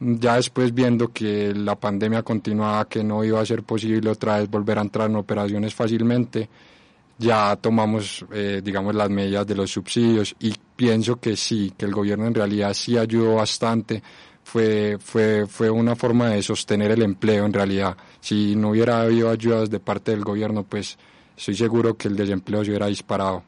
ya 0.00 0.36
después 0.36 0.72
viendo 0.72 1.08
que 1.08 1.52
la 1.54 1.74
pandemia 1.74 2.22
continuaba, 2.22 2.88
que 2.88 3.02
no 3.02 3.24
iba 3.24 3.40
a 3.40 3.46
ser 3.46 3.62
posible 3.62 4.10
otra 4.10 4.38
vez 4.38 4.48
volver 4.48 4.78
a 4.78 4.82
entrar 4.82 5.10
en 5.10 5.16
operaciones 5.16 5.74
fácilmente, 5.74 6.48
ya 7.18 7.56
tomamos, 7.56 8.24
eh, 8.32 8.60
digamos, 8.62 8.94
las 8.94 9.10
medidas 9.10 9.46
de 9.46 9.56
los 9.56 9.72
subsidios 9.72 10.36
y 10.38 10.54
pienso 10.76 11.16
que 11.16 11.36
sí, 11.36 11.72
que 11.76 11.84
el 11.84 11.92
gobierno 11.92 12.26
en 12.26 12.34
realidad 12.34 12.72
sí 12.74 12.96
ayudó 12.96 13.36
bastante. 13.36 14.02
Fue, 14.44 14.96
fue, 14.98 15.46
fue 15.46 15.68
una 15.68 15.94
forma 15.94 16.28
de 16.30 16.42
sostener 16.42 16.92
el 16.92 17.02
empleo 17.02 17.44
en 17.44 17.52
realidad. 17.52 17.96
Si 18.20 18.56
no 18.56 18.70
hubiera 18.70 19.02
habido 19.02 19.28
ayudas 19.30 19.68
de 19.68 19.80
parte 19.80 20.12
del 20.12 20.24
gobierno, 20.24 20.62
pues 20.62 20.96
estoy 21.36 21.54
seguro 21.54 21.96
que 21.96 22.08
el 22.08 22.16
desempleo 22.16 22.64
se 22.64 22.70
hubiera 22.70 22.86
disparado. 22.86 23.42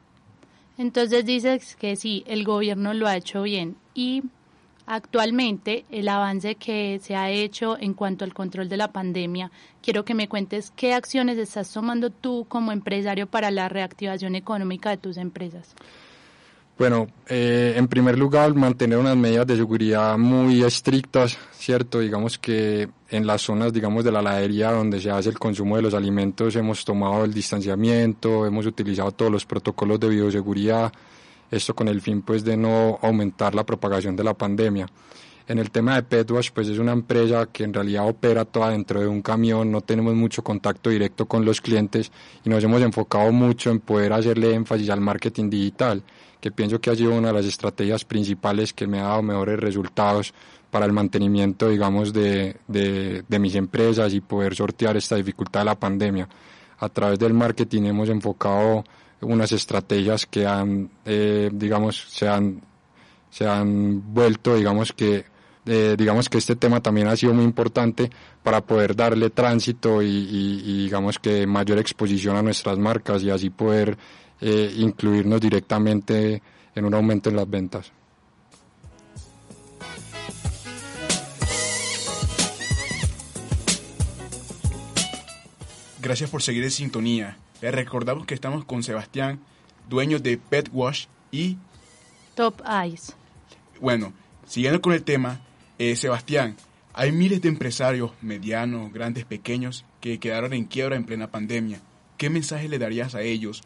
Entonces 0.77 1.25
dices 1.25 1.75
que 1.77 1.95
sí, 1.95 2.23
el 2.27 2.43
gobierno 2.43 2.93
lo 2.93 3.07
ha 3.07 3.15
hecho 3.15 3.41
bien 3.43 3.77
y 3.95 4.23
actualmente 4.91 5.85
el 5.89 6.09
avance 6.09 6.55
que 6.55 6.99
se 7.01 7.15
ha 7.15 7.29
hecho 7.29 7.77
en 7.79 7.93
cuanto 7.93 8.25
al 8.25 8.33
control 8.33 8.67
de 8.67 8.75
la 8.75 8.91
pandemia, 8.91 9.49
quiero 9.81 10.03
que 10.03 10.13
me 10.13 10.27
cuentes 10.27 10.73
qué 10.75 10.93
acciones 10.93 11.37
estás 11.37 11.71
tomando 11.71 12.09
tú 12.09 12.45
como 12.49 12.73
empresario 12.73 13.25
para 13.25 13.51
la 13.51 13.69
reactivación 13.69 14.35
económica 14.35 14.89
de 14.89 14.97
tus 14.97 15.15
empresas. 15.15 15.73
Bueno, 16.77 17.07
eh, 17.29 17.75
en 17.77 17.87
primer 17.87 18.17
lugar, 18.17 18.53
mantener 18.53 18.97
unas 18.97 19.15
medidas 19.15 19.47
de 19.47 19.55
seguridad 19.55 20.17
muy 20.17 20.61
estrictas, 20.61 21.37
¿cierto? 21.53 21.99
Digamos 21.99 22.37
que 22.37 22.89
en 23.09 23.25
las 23.25 23.43
zonas, 23.43 23.71
digamos, 23.71 24.03
de 24.03 24.11
la 24.11 24.19
heladería 24.19 24.71
donde 24.71 24.99
se 24.99 25.09
hace 25.09 25.29
el 25.29 25.39
consumo 25.39 25.77
de 25.77 25.83
los 25.83 25.93
alimentos 25.93 26.55
hemos 26.57 26.83
tomado 26.83 27.23
el 27.23 27.33
distanciamiento, 27.33 28.45
hemos 28.45 28.65
utilizado 28.65 29.11
todos 29.11 29.31
los 29.31 29.45
protocolos 29.45 29.99
de 30.01 30.09
bioseguridad, 30.09 30.91
esto 31.51 31.75
con 31.75 31.87
el 31.87 32.01
fin, 32.01 32.23
pues, 32.23 32.43
de 32.43 32.57
no 32.57 32.97
aumentar 33.01 33.53
la 33.53 33.65
propagación 33.65 34.15
de 34.15 34.23
la 34.23 34.33
pandemia. 34.33 34.87
En 35.47 35.59
el 35.59 35.69
tema 35.69 35.95
de 35.95 36.03
Petwash, 36.03 36.51
pues 36.53 36.69
es 36.69 36.79
una 36.79 36.93
empresa 36.93 37.47
que 37.51 37.65
en 37.65 37.73
realidad 37.73 38.07
opera 38.07 38.45
toda 38.45 38.69
dentro 38.69 39.01
de 39.01 39.07
un 39.07 39.21
camión, 39.21 39.71
no 39.71 39.81
tenemos 39.81 40.15
mucho 40.15 40.43
contacto 40.43 40.89
directo 40.89 41.25
con 41.25 41.43
los 41.43 41.59
clientes 41.59 42.11
y 42.45 42.49
nos 42.49 42.63
hemos 42.63 42.81
enfocado 42.81 43.31
mucho 43.31 43.69
en 43.69 43.79
poder 43.79 44.13
hacerle 44.13 44.53
énfasis 44.53 44.89
al 44.89 45.01
marketing 45.01 45.49
digital 45.49 46.03
que 46.41 46.51
pienso 46.51 46.81
que 46.81 46.89
ha 46.89 46.95
sido 46.95 47.13
una 47.13 47.27
de 47.27 47.35
las 47.35 47.45
estrategias 47.45 48.03
principales 48.03 48.73
que 48.73 48.87
me 48.87 48.99
ha 48.99 49.03
dado 49.03 49.21
mejores 49.21 49.59
resultados 49.59 50.33
para 50.71 50.85
el 50.85 50.91
mantenimiento, 50.91 51.69
digamos, 51.69 52.11
de, 52.11 52.57
de, 52.67 53.39
mis 53.39 53.55
empresas 53.55 54.13
y 54.13 54.21
poder 54.21 54.55
sortear 54.55 54.97
esta 54.97 55.17
dificultad 55.17 55.61
de 55.61 55.65
la 55.65 55.79
pandemia. 55.79 56.27
A 56.79 56.89
través 56.89 57.19
del 57.19 57.33
marketing 57.33 57.83
hemos 57.83 58.09
enfocado 58.09 58.83
unas 59.21 59.51
estrategias 59.51 60.25
que 60.25 60.45
han, 60.45 60.89
eh, 61.05 61.49
digamos, 61.53 62.05
se 62.09 62.27
han, 62.27 62.61
se 63.29 63.47
han 63.47 64.13
vuelto, 64.13 64.55
digamos 64.55 64.93
que, 64.93 65.25
eh, 65.65 65.95
digamos 65.97 66.27
que 66.27 66.39
este 66.39 66.55
tema 66.55 66.81
también 66.81 67.07
ha 67.07 67.15
sido 67.15 67.33
muy 67.33 67.43
importante 67.43 68.09
para 68.41 68.61
poder 68.61 68.95
darle 68.95 69.29
tránsito 69.29 70.01
y, 70.01 70.83
digamos 70.83 71.19
que 71.19 71.45
mayor 71.45 71.77
exposición 71.77 72.35
a 72.35 72.41
nuestras 72.41 72.79
marcas 72.79 73.21
y 73.23 73.29
así 73.29 73.49
poder 73.49 73.97
eh, 74.39 74.73
incluirnos 74.77 75.39
directamente 75.39 76.41
en 76.73 76.85
un 76.85 76.93
aumento 76.93 77.29
en 77.29 77.35
las 77.35 77.49
ventas. 77.49 77.91
Gracias 86.01 86.31
por 86.31 86.41
seguir 86.41 86.63
en 86.63 86.71
sintonía. 86.71 87.37
Les 87.61 87.73
recordamos 87.73 88.25
que 88.25 88.33
estamos 88.33 88.65
con 88.65 88.81
Sebastián, 88.81 89.39
dueño 89.87 90.19
de 90.19 90.37
Pet 90.37 90.69
Wash 90.73 91.05
y 91.31 91.57
Top 92.35 92.61
Eyes. 92.67 93.15
Bueno, 93.79 94.13
siguiendo 94.47 94.81
con 94.81 94.93
el 94.93 95.03
tema, 95.03 95.41
eh, 95.77 95.95
Sebastián, 95.95 96.55
hay 96.93 97.11
miles 97.11 97.41
de 97.41 97.49
empresarios 97.49 98.11
medianos, 98.21 98.91
grandes, 98.91 99.25
pequeños 99.25 99.85
que 99.99 100.19
quedaron 100.19 100.53
en 100.53 100.65
quiebra 100.65 100.95
en 100.95 101.05
plena 101.05 101.27
pandemia. 101.29 101.79
¿Qué 102.17 102.29
mensaje 102.29 102.67
le 102.67 102.79
darías 102.79 103.15
a 103.15 103.21
ellos 103.21 103.63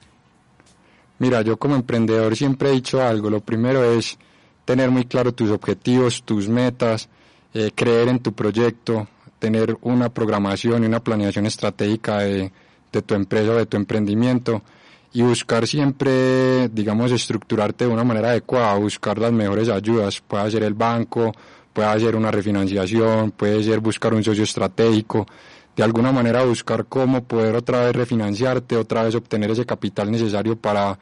Mira, 1.17 1.41
yo 1.41 1.57
como 1.57 1.75
emprendedor 1.75 2.35
siempre 2.35 2.69
he 2.69 2.73
dicho 2.73 3.01
algo. 3.01 3.29
Lo 3.29 3.39
primero 3.39 3.83
es 3.83 4.17
tener 4.65 4.91
muy 4.91 5.05
claro 5.05 5.33
tus 5.33 5.49
objetivos, 5.49 6.23
tus 6.23 6.49
metas, 6.49 7.07
eh, 7.53 7.71
creer 7.73 8.09
en 8.09 8.19
tu 8.19 8.33
proyecto, 8.33 9.07
tener 9.39 9.77
una 9.81 10.09
programación 10.09 10.83
y 10.83 10.87
una 10.87 10.99
planeación 10.99 11.45
estratégica 11.45 12.19
de, 12.19 12.51
de 12.99 13.01
tu 13.03 13.13
empresa 13.13 13.51
o 13.51 13.55
de 13.55 13.65
tu 13.65 13.77
emprendimiento 13.77 14.61
y 15.13 15.21
buscar 15.21 15.65
siempre, 15.67 16.67
digamos, 16.69 17.11
estructurarte 17.11 17.85
de 17.85 17.91
una 17.91 18.03
manera 18.03 18.29
adecuada, 18.29 18.75
buscar 18.75 19.17
las 19.17 19.31
mejores 19.31 19.69
ayudas. 19.69 20.19
Puede 20.21 20.51
ser 20.51 20.63
el 20.63 20.73
banco, 20.73 21.31
puede 21.71 21.99
ser 21.99 22.15
una 22.15 22.31
refinanciación, 22.31 23.31
puede 23.31 23.63
ser 23.63 23.79
buscar 23.79 24.13
un 24.13 24.23
socio 24.23 24.43
estratégico 24.43 25.25
de 25.75 25.83
alguna 25.83 26.11
manera 26.11 26.43
buscar 26.43 26.85
cómo 26.85 27.23
poder 27.23 27.55
otra 27.55 27.85
vez 27.85 27.95
refinanciarte, 27.95 28.77
otra 28.77 29.03
vez 29.03 29.15
obtener 29.15 29.51
ese 29.51 29.65
capital 29.65 30.09
necesario 30.09 30.55
para, 30.55 30.97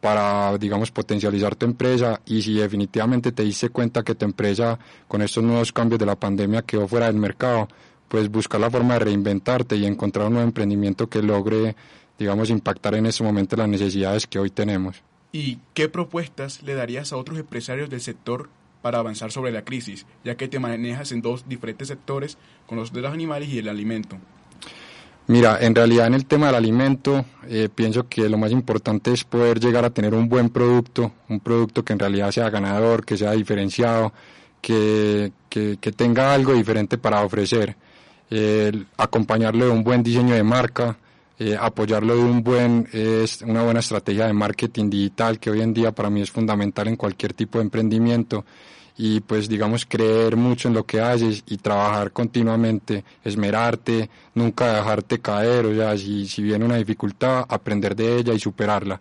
para, 0.00 0.56
digamos, 0.58 0.90
potencializar 0.90 1.56
tu 1.56 1.64
empresa 1.64 2.20
y 2.26 2.42
si 2.42 2.54
definitivamente 2.54 3.32
te 3.32 3.42
diste 3.42 3.70
cuenta 3.70 4.02
que 4.02 4.14
tu 4.14 4.26
empresa 4.26 4.78
con 5.06 5.22
estos 5.22 5.42
nuevos 5.42 5.72
cambios 5.72 5.98
de 5.98 6.06
la 6.06 6.16
pandemia 6.16 6.62
quedó 6.62 6.86
fuera 6.86 7.06
del 7.06 7.16
mercado, 7.16 7.68
pues 8.08 8.30
buscar 8.30 8.60
la 8.60 8.70
forma 8.70 8.94
de 8.94 9.00
reinventarte 9.00 9.76
y 9.76 9.86
encontrar 9.86 10.26
un 10.26 10.34
nuevo 10.34 10.48
emprendimiento 10.48 11.08
que 11.08 11.22
logre, 11.22 11.76
digamos, 12.18 12.50
impactar 12.50 12.94
en 12.94 13.06
ese 13.06 13.22
momento 13.22 13.56
las 13.56 13.68
necesidades 13.68 14.26
que 14.26 14.38
hoy 14.38 14.50
tenemos. 14.50 15.02
¿Y 15.32 15.58
qué 15.74 15.88
propuestas 15.88 16.62
le 16.62 16.74
darías 16.74 17.12
a 17.12 17.16
otros 17.16 17.38
empresarios 17.38 17.90
del 17.90 18.00
sector 18.00 18.48
para 18.82 18.98
avanzar 18.98 19.32
sobre 19.32 19.52
la 19.52 19.62
crisis, 19.62 20.06
ya 20.24 20.36
que 20.36 20.48
te 20.48 20.58
manejas 20.58 21.12
en 21.12 21.22
dos 21.22 21.48
diferentes 21.48 21.88
sectores, 21.88 22.38
con 22.66 22.78
los 22.78 22.92
de 22.92 23.02
los 23.02 23.12
animales 23.12 23.48
y 23.48 23.58
el 23.58 23.68
alimento. 23.68 24.18
Mira, 25.26 25.58
en 25.60 25.74
realidad 25.74 26.06
en 26.06 26.14
el 26.14 26.24
tema 26.24 26.46
del 26.46 26.54
alimento 26.54 27.24
eh, 27.48 27.68
pienso 27.74 28.08
que 28.08 28.28
lo 28.30 28.38
más 28.38 28.50
importante 28.50 29.12
es 29.12 29.24
poder 29.24 29.60
llegar 29.60 29.84
a 29.84 29.90
tener 29.90 30.14
un 30.14 30.28
buen 30.28 30.48
producto, 30.48 31.12
un 31.28 31.40
producto 31.40 31.84
que 31.84 31.92
en 31.92 31.98
realidad 31.98 32.30
sea 32.30 32.48
ganador, 32.48 33.04
que 33.04 33.18
sea 33.18 33.32
diferenciado, 33.32 34.12
que, 34.62 35.32
que, 35.50 35.76
tenga 35.92 36.32
algo 36.32 36.54
diferente 36.54 36.96
para 36.98 37.22
ofrecer, 37.22 37.76
acompañarlo 38.96 39.64
de 39.66 39.70
un 39.70 39.82
buen 39.82 40.02
diseño 40.02 40.34
de 40.34 40.42
marca, 40.42 40.96
eh, 41.38 41.56
apoyarlo 41.58 42.16
de 42.16 42.22
un 42.22 42.42
buen, 42.42 42.88
es 42.92 43.42
una 43.42 43.62
buena 43.62 43.80
estrategia 43.80 44.26
de 44.26 44.32
marketing 44.32 44.90
digital 44.90 45.38
que 45.38 45.50
hoy 45.50 45.60
en 45.60 45.72
día 45.72 45.92
para 45.92 46.10
mí 46.10 46.20
es 46.20 46.32
fundamental 46.32 46.88
en 46.88 46.96
cualquier 46.96 47.32
tipo 47.32 47.58
de 47.58 47.64
emprendimiento 47.64 48.44
y 48.96 49.20
pues 49.20 49.48
digamos 49.48 49.86
creer 49.86 50.36
mucho 50.36 50.66
en 50.66 50.74
lo 50.74 50.84
que 50.84 51.00
haces 51.00 51.44
y 51.46 51.58
trabajar 51.58 52.10
continuamente, 52.10 53.04
esmerarte, 53.22 54.10
nunca 54.34 54.74
dejarte 54.74 55.20
caer, 55.20 55.66
o 55.66 55.74
sea, 55.74 55.96
si, 55.96 56.26
si 56.26 56.42
viene 56.42 56.64
una 56.64 56.76
dificultad, 56.76 57.46
aprender 57.48 57.94
de 57.94 58.16
ella 58.16 58.34
y 58.34 58.40
superarla. 58.40 59.00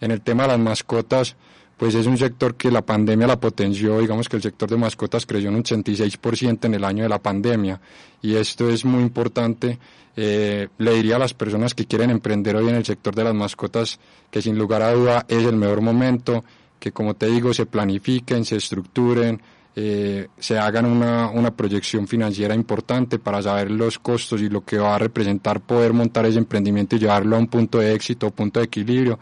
En 0.00 0.10
el 0.10 0.22
tema 0.22 0.44
de 0.44 0.48
las 0.48 0.58
mascotas, 0.58 1.36
pues 1.76 1.94
es 1.94 2.06
un 2.06 2.16
sector 2.16 2.54
que 2.54 2.70
la 2.70 2.82
pandemia 2.82 3.26
la 3.26 3.40
potenció, 3.40 3.98
digamos 3.98 4.28
que 4.28 4.36
el 4.36 4.42
sector 4.42 4.70
de 4.70 4.76
mascotas 4.76 5.26
creció 5.26 5.50
un 5.50 5.62
86% 5.62 6.66
en 6.66 6.74
el 6.74 6.84
año 6.84 7.02
de 7.02 7.08
la 7.08 7.18
pandemia 7.18 7.80
y 8.22 8.36
esto 8.36 8.70
es 8.70 8.84
muy 8.84 9.02
importante. 9.02 9.78
Eh, 10.16 10.68
le 10.78 10.94
diría 10.94 11.16
a 11.16 11.18
las 11.18 11.34
personas 11.34 11.74
que 11.74 11.86
quieren 11.86 12.10
emprender 12.10 12.54
hoy 12.54 12.68
en 12.68 12.76
el 12.76 12.84
sector 12.84 13.14
de 13.14 13.24
las 13.24 13.34
mascotas 13.34 13.98
que 14.30 14.40
sin 14.40 14.56
lugar 14.56 14.82
a 14.82 14.92
duda 14.92 15.26
es 15.28 15.44
el 15.44 15.56
mejor 15.56 15.80
momento, 15.80 16.44
que 16.78 16.92
como 16.92 17.14
te 17.14 17.26
digo 17.26 17.52
se 17.52 17.66
planifiquen, 17.66 18.44
se 18.44 18.56
estructuren, 18.56 19.42
eh, 19.74 20.28
se 20.38 20.56
hagan 20.56 20.86
una, 20.86 21.30
una 21.30 21.50
proyección 21.50 22.06
financiera 22.06 22.54
importante 22.54 23.18
para 23.18 23.42
saber 23.42 23.72
los 23.72 23.98
costos 23.98 24.40
y 24.40 24.48
lo 24.48 24.64
que 24.64 24.78
va 24.78 24.94
a 24.94 24.98
representar 25.00 25.60
poder 25.60 25.92
montar 25.92 26.24
ese 26.26 26.38
emprendimiento 26.38 26.94
y 26.94 27.00
llevarlo 27.00 27.34
a 27.34 27.40
un 27.40 27.48
punto 27.48 27.78
de 27.78 27.92
éxito, 27.92 28.30
punto 28.30 28.60
de 28.60 28.66
equilibrio 28.66 29.18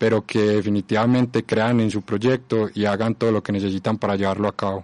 pero 0.00 0.24
que 0.24 0.40
definitivamente 0.40 1.44
crean 1.44 1.78
en 1.78 1.90
su 1.90 2.00
proyecto 2.00 2.70
y 2.74 2.86
hagan 2.86 3.14
todo 3.14 3.32
lo 3.32 3.42
que 3.42 3.52
necesitan 3.52 3.98
para 3.98 4.16
llevarlo 4.16 4.48
a 4.48 4.56
cabo. 4.56 4.82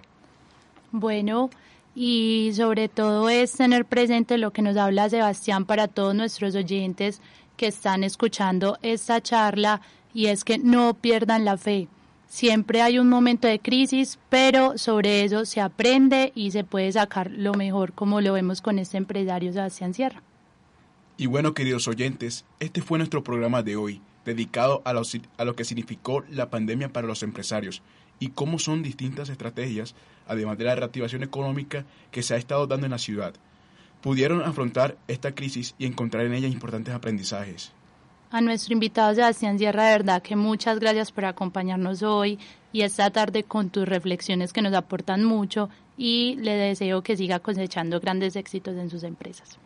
Bueno, 0.91 1.49
y 1.95 2.51
sobre 2.53 2.87
todo 2.87 3.27
es 3.27 3.53
tener 3.53 3.85
presente 3.85 4.37
lo 4.37 4.51
que 4.51 4.61
nos 4.61 4.77
habla 4.77 5.09
Sebastián 5.09 5.65
para 5.65 5.87
todos 5.87 6.13
nuestros 6.13 6.53
oyentes 6.53 7.19
que 7.57 7.65
están 7.65 8.03
escuchando 8.03 8.77
esta 8.83 9.19
charla 9.19 9.81
y 10.13 10.27
es 10.27 10.43
que 10.43 10.59
no 10.59 10.93
pierdan 10.93 11.45
la 11.45 11.57
fe. 11.57 11.87
Siempre 12.27 12.83
hay 12.83 12.99
un 12.99 13.09
momento 13.09 13.47
de 13.47 13.57
crisis, 13.57 14.19
pero 14.29 14.77
sobre 14.77 15.23
eso 15.23 15.45
se 15.45 15.61
aprende 15.61 16.31
y 16.35 16.51
se 16.51 16.63
puede 16.63 16.91
sacar 16.91 17.31
lo 17.31 17.55
mejor 17.55 17.93
como 17.93 18.21
lo 18.21 18.33
vemos 18.33 18.61
con 18.61 18.77
este 18.77 18.97
empresario 18.97 19.51
Sebastián 19.51 19.95
Sierra. 19.95 20.21
Y 21.17 21.25
bueno, 21.25 21.55
queridos 21.55 21.87
oyentes, 21.87 22.45
este 22.59 22.83
fue 22.83 22.99
nuestro 22.99 23.23
programa 23.23 23.63
de 23.63 23.77
hoy 23.77 23.99
dedicado 24.27 24.81
a 24.85 24.93
lo, 24.93 25.01
a 25.37 25.45
lo 25.45 25.55
que 25.55 25.63
significó 25.63 26.23
la 26.29 26.49
pandemia 26.49 26.93
para 26.93 27.07
los 27.07 27.23
empresarios 27.23 27.81
y 28.19 28.29
cómo 28.29 28.59
son 28.59 28.83
distintas 28.83 29.29
estrategias, 29.29 29.95
además 30.27 30.57
de 30.57 30.65
la 30.65 30.75
reactivación 30.75 31.23
económica 31.23 31.85
que 32.11 32.23
se 32.23 32.33
ha 32.33 32.37
estado 32.37 32.67
dando 32.67 32.85
en 32.85 32.91
la 32.91 32.97
ciudad, 32.97 33.33
pudieron 34.01 34.43
afrontar 34.43 34.97
esta 35.07 35.33
crisis 35.33 35.75
y 35.79 35.85
encontrar 35.85 36.25
en 36.25 36.33
ella 36.33 36.47
importantes 36.47 36.93
aprendizajes. 36.93 37.71
A 38.29 38.41
nuestro 38.41 38.73
invitado 38.73 39.15
Sebastián 39.15 39.57
Sierra, 39.57 39.85
de 39.85 39.91
verdad 39.91 40.21
que 40.21 40.35
muchas 40.35 40.79
gracias 40.79 41.13
por 41.13 41.25
acompañarnos 41.25 42.03
hoy 42.03 42.37
y 42.73 42.81
esta 42.81 43.09
tarde 43.09 43.43
con 43.43 43.69
tus 43.69 43.87
reflexiones 43.87 44.51
que 44.51 44.61
nos 44.61 44.73
aportan 44.73 45.23
mucho 45.23 45.69
y 45.97 46.35
le 46.41 46.55
deseo 46.55 47.01
que 47.01 47.15
siga 47.15 47.39
cosechando 47.39 48.01
grandes 48.01 48.35
éxitos 48.35 48.75
en 48.75 48.89
sus 48.89 49.03
empresas. 49.03 49.57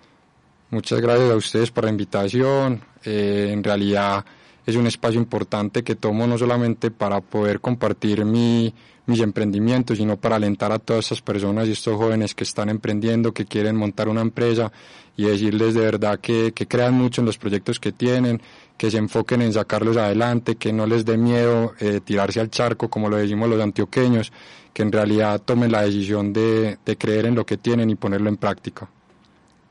Muchas 0.69 1.01
gracias 1.01 1.31
a 1.31 1.35
ustedes 1.35 1.71
por 1.71 1.83
la 1.83 1.89
invitación. 1.89 2.81
Eh, 3.03 3.49
en 3.51 3.63
realidad 3.63 4.23
es 4.65 4.75
un 4.75 4.87
espacio 4.87 5.19
importante 5.19 5.83
que 5.83 5.95
tomo 5.95 6.27
no 6.27 6.37
solamente 6.37 6.91
para 6.91 7.21
poder 7.21 7.59
compartir 7.59 8.25
mi, 8.25 8.73
mis 9.05 9.19
emprendimientos, 9.19 9.97
sino 9.97 10.17
para 10.17 10.35
alentar 10.35 10.71
a 10.71 10.79
todas 10.79 11.05
estas 11.05 11.21
personas 11.21 11.67
y 11.67 11.71
estos 11.71 11.95
jóvenes 11.95 12.35
que 12.35 12.43
están 12.43 12.69
emprendiendo, 12.69 13.33
que 13.33 13.45
quieren 13.45 13.75
montar 13.75 14.07
una 14.07 14.21
empresa 14.21 14.71
y 15.17 15.25
decirles 15.25 15.73
de 15.73 15.81
verdad 15.81 16.19
que, 16.19 16.51
que 16.53 16.67
crean 16.67 16.93
mucho 16.93 17.21
en 17.21 17.25
los 17.25 17.37
proyectos 17.37 17.79
que 17.79 17.91
tienen, 17.91 18.41
que 18.77 18.89
se 18.89 18.97
enfoquen 18.97 19.41
en 19.41 19.53
sacarlos 19.53 19.97
adelante, 19.97 20.55
que 20.55 20.71
no 20.73 20.85
les 20.85 21.05
dé 21.05 21.17
miedo 21.17 21.73
eh, 21.79 21.99
tirarse 22.03 22.39
al 22.39 22.49
charco, 22.49 22.89
como 22.89 23.09
lo 23.09 23.17
decimos 23.17 23.49
los 23.49 23.61
antioqueños, 23.61 24.31
que 24.73 24.83
en 24.83 24.91
realidad 24.91 25.41
tomen 25.43 25.71
la 25.71 25.81
decisión 25.81 26.31
de, 26.31 26.77
de 26.85 26.97
creer 26.97 27.25
en 27.25 27.35
lo 27.35 27.45
que 27.45 27.57
tienen 27.57 27.89
y 27.89 27.95
ponerlo 27.95 28.29
en 28.29 28.37
práctica. 28.37 28.89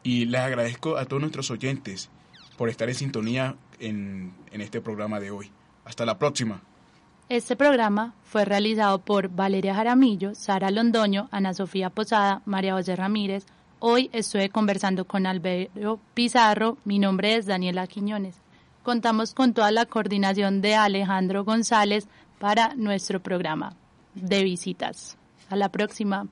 Y 0.02 0.26
les 0.26 0.40
agradezco 0.40 0.96
a 0.96 1.04
todos 1.04 1.20
nuestros 1.20 1.50
oyentes 1.50 2.10
por 2.56 2.68
estar 2.68 2.88
en 2.88 2.94
sintonía 2.94 3.56
en, 3.80 4.32
en 4.52 4.60
este 4.60 4.80
programa 4.80 5.18
de 5.18 5.30
hoy. 5.30 5.50
Hasta 5.84 6.04
la 6.04 6.18
próxima. 6.18 6.62
Este 7.28 7.54
programa 7.54 8.14
fue 8.24 8.44
realizado 8.44 8.98
por 8.98 9.28
Valeria 9.28 9.74
Jaramillo, 9.74 10.34
Sara 10.34 10.70
Londoño, 10.70 11.28
Ana 11.30 11.54
Sofía 11.54 11.88
Posada, 11.90 12.42
María 12.44 12.74
José 12.74 12.96
Ramírez. 12.96 13.46
Hoy 13.78 14.10
estuve 14.12 14.50
conversando 14.50 15.04
con 15.04 15.26
Alberto 15.26 16.00
Pizarro. 16.12 16.76
Mi 16.84 16.98
nombre 16.98 17.36
es 17.36 17.46
Daniela 17.46 17.86
Quiñones. 17.86 18.36
Contamos 18.82 19.32
con 19.32 19.54
toda 19.54 19.70
la 19.70 19.86
coordinación 19.86 20.60
de 20.60 20.74
Alejandro 20.74 21.44
González 21.44 22.08
para 22.38 22.74
nuestro 22.74 23.20
programa 23.20 23.74
de 24.14 24.42
visitas. 24.42 25.16
A 25.48 25.56
la 25.56 25.68
próxima. 25.68 26.26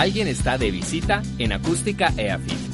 Alguien 0.00 0.28
está 0.28 0.56
de 0.56 0.70
visita 0.70 1.20
en 1.36 1.52
Acústica 1.52 2.10
EAFIT. 2.16 2.69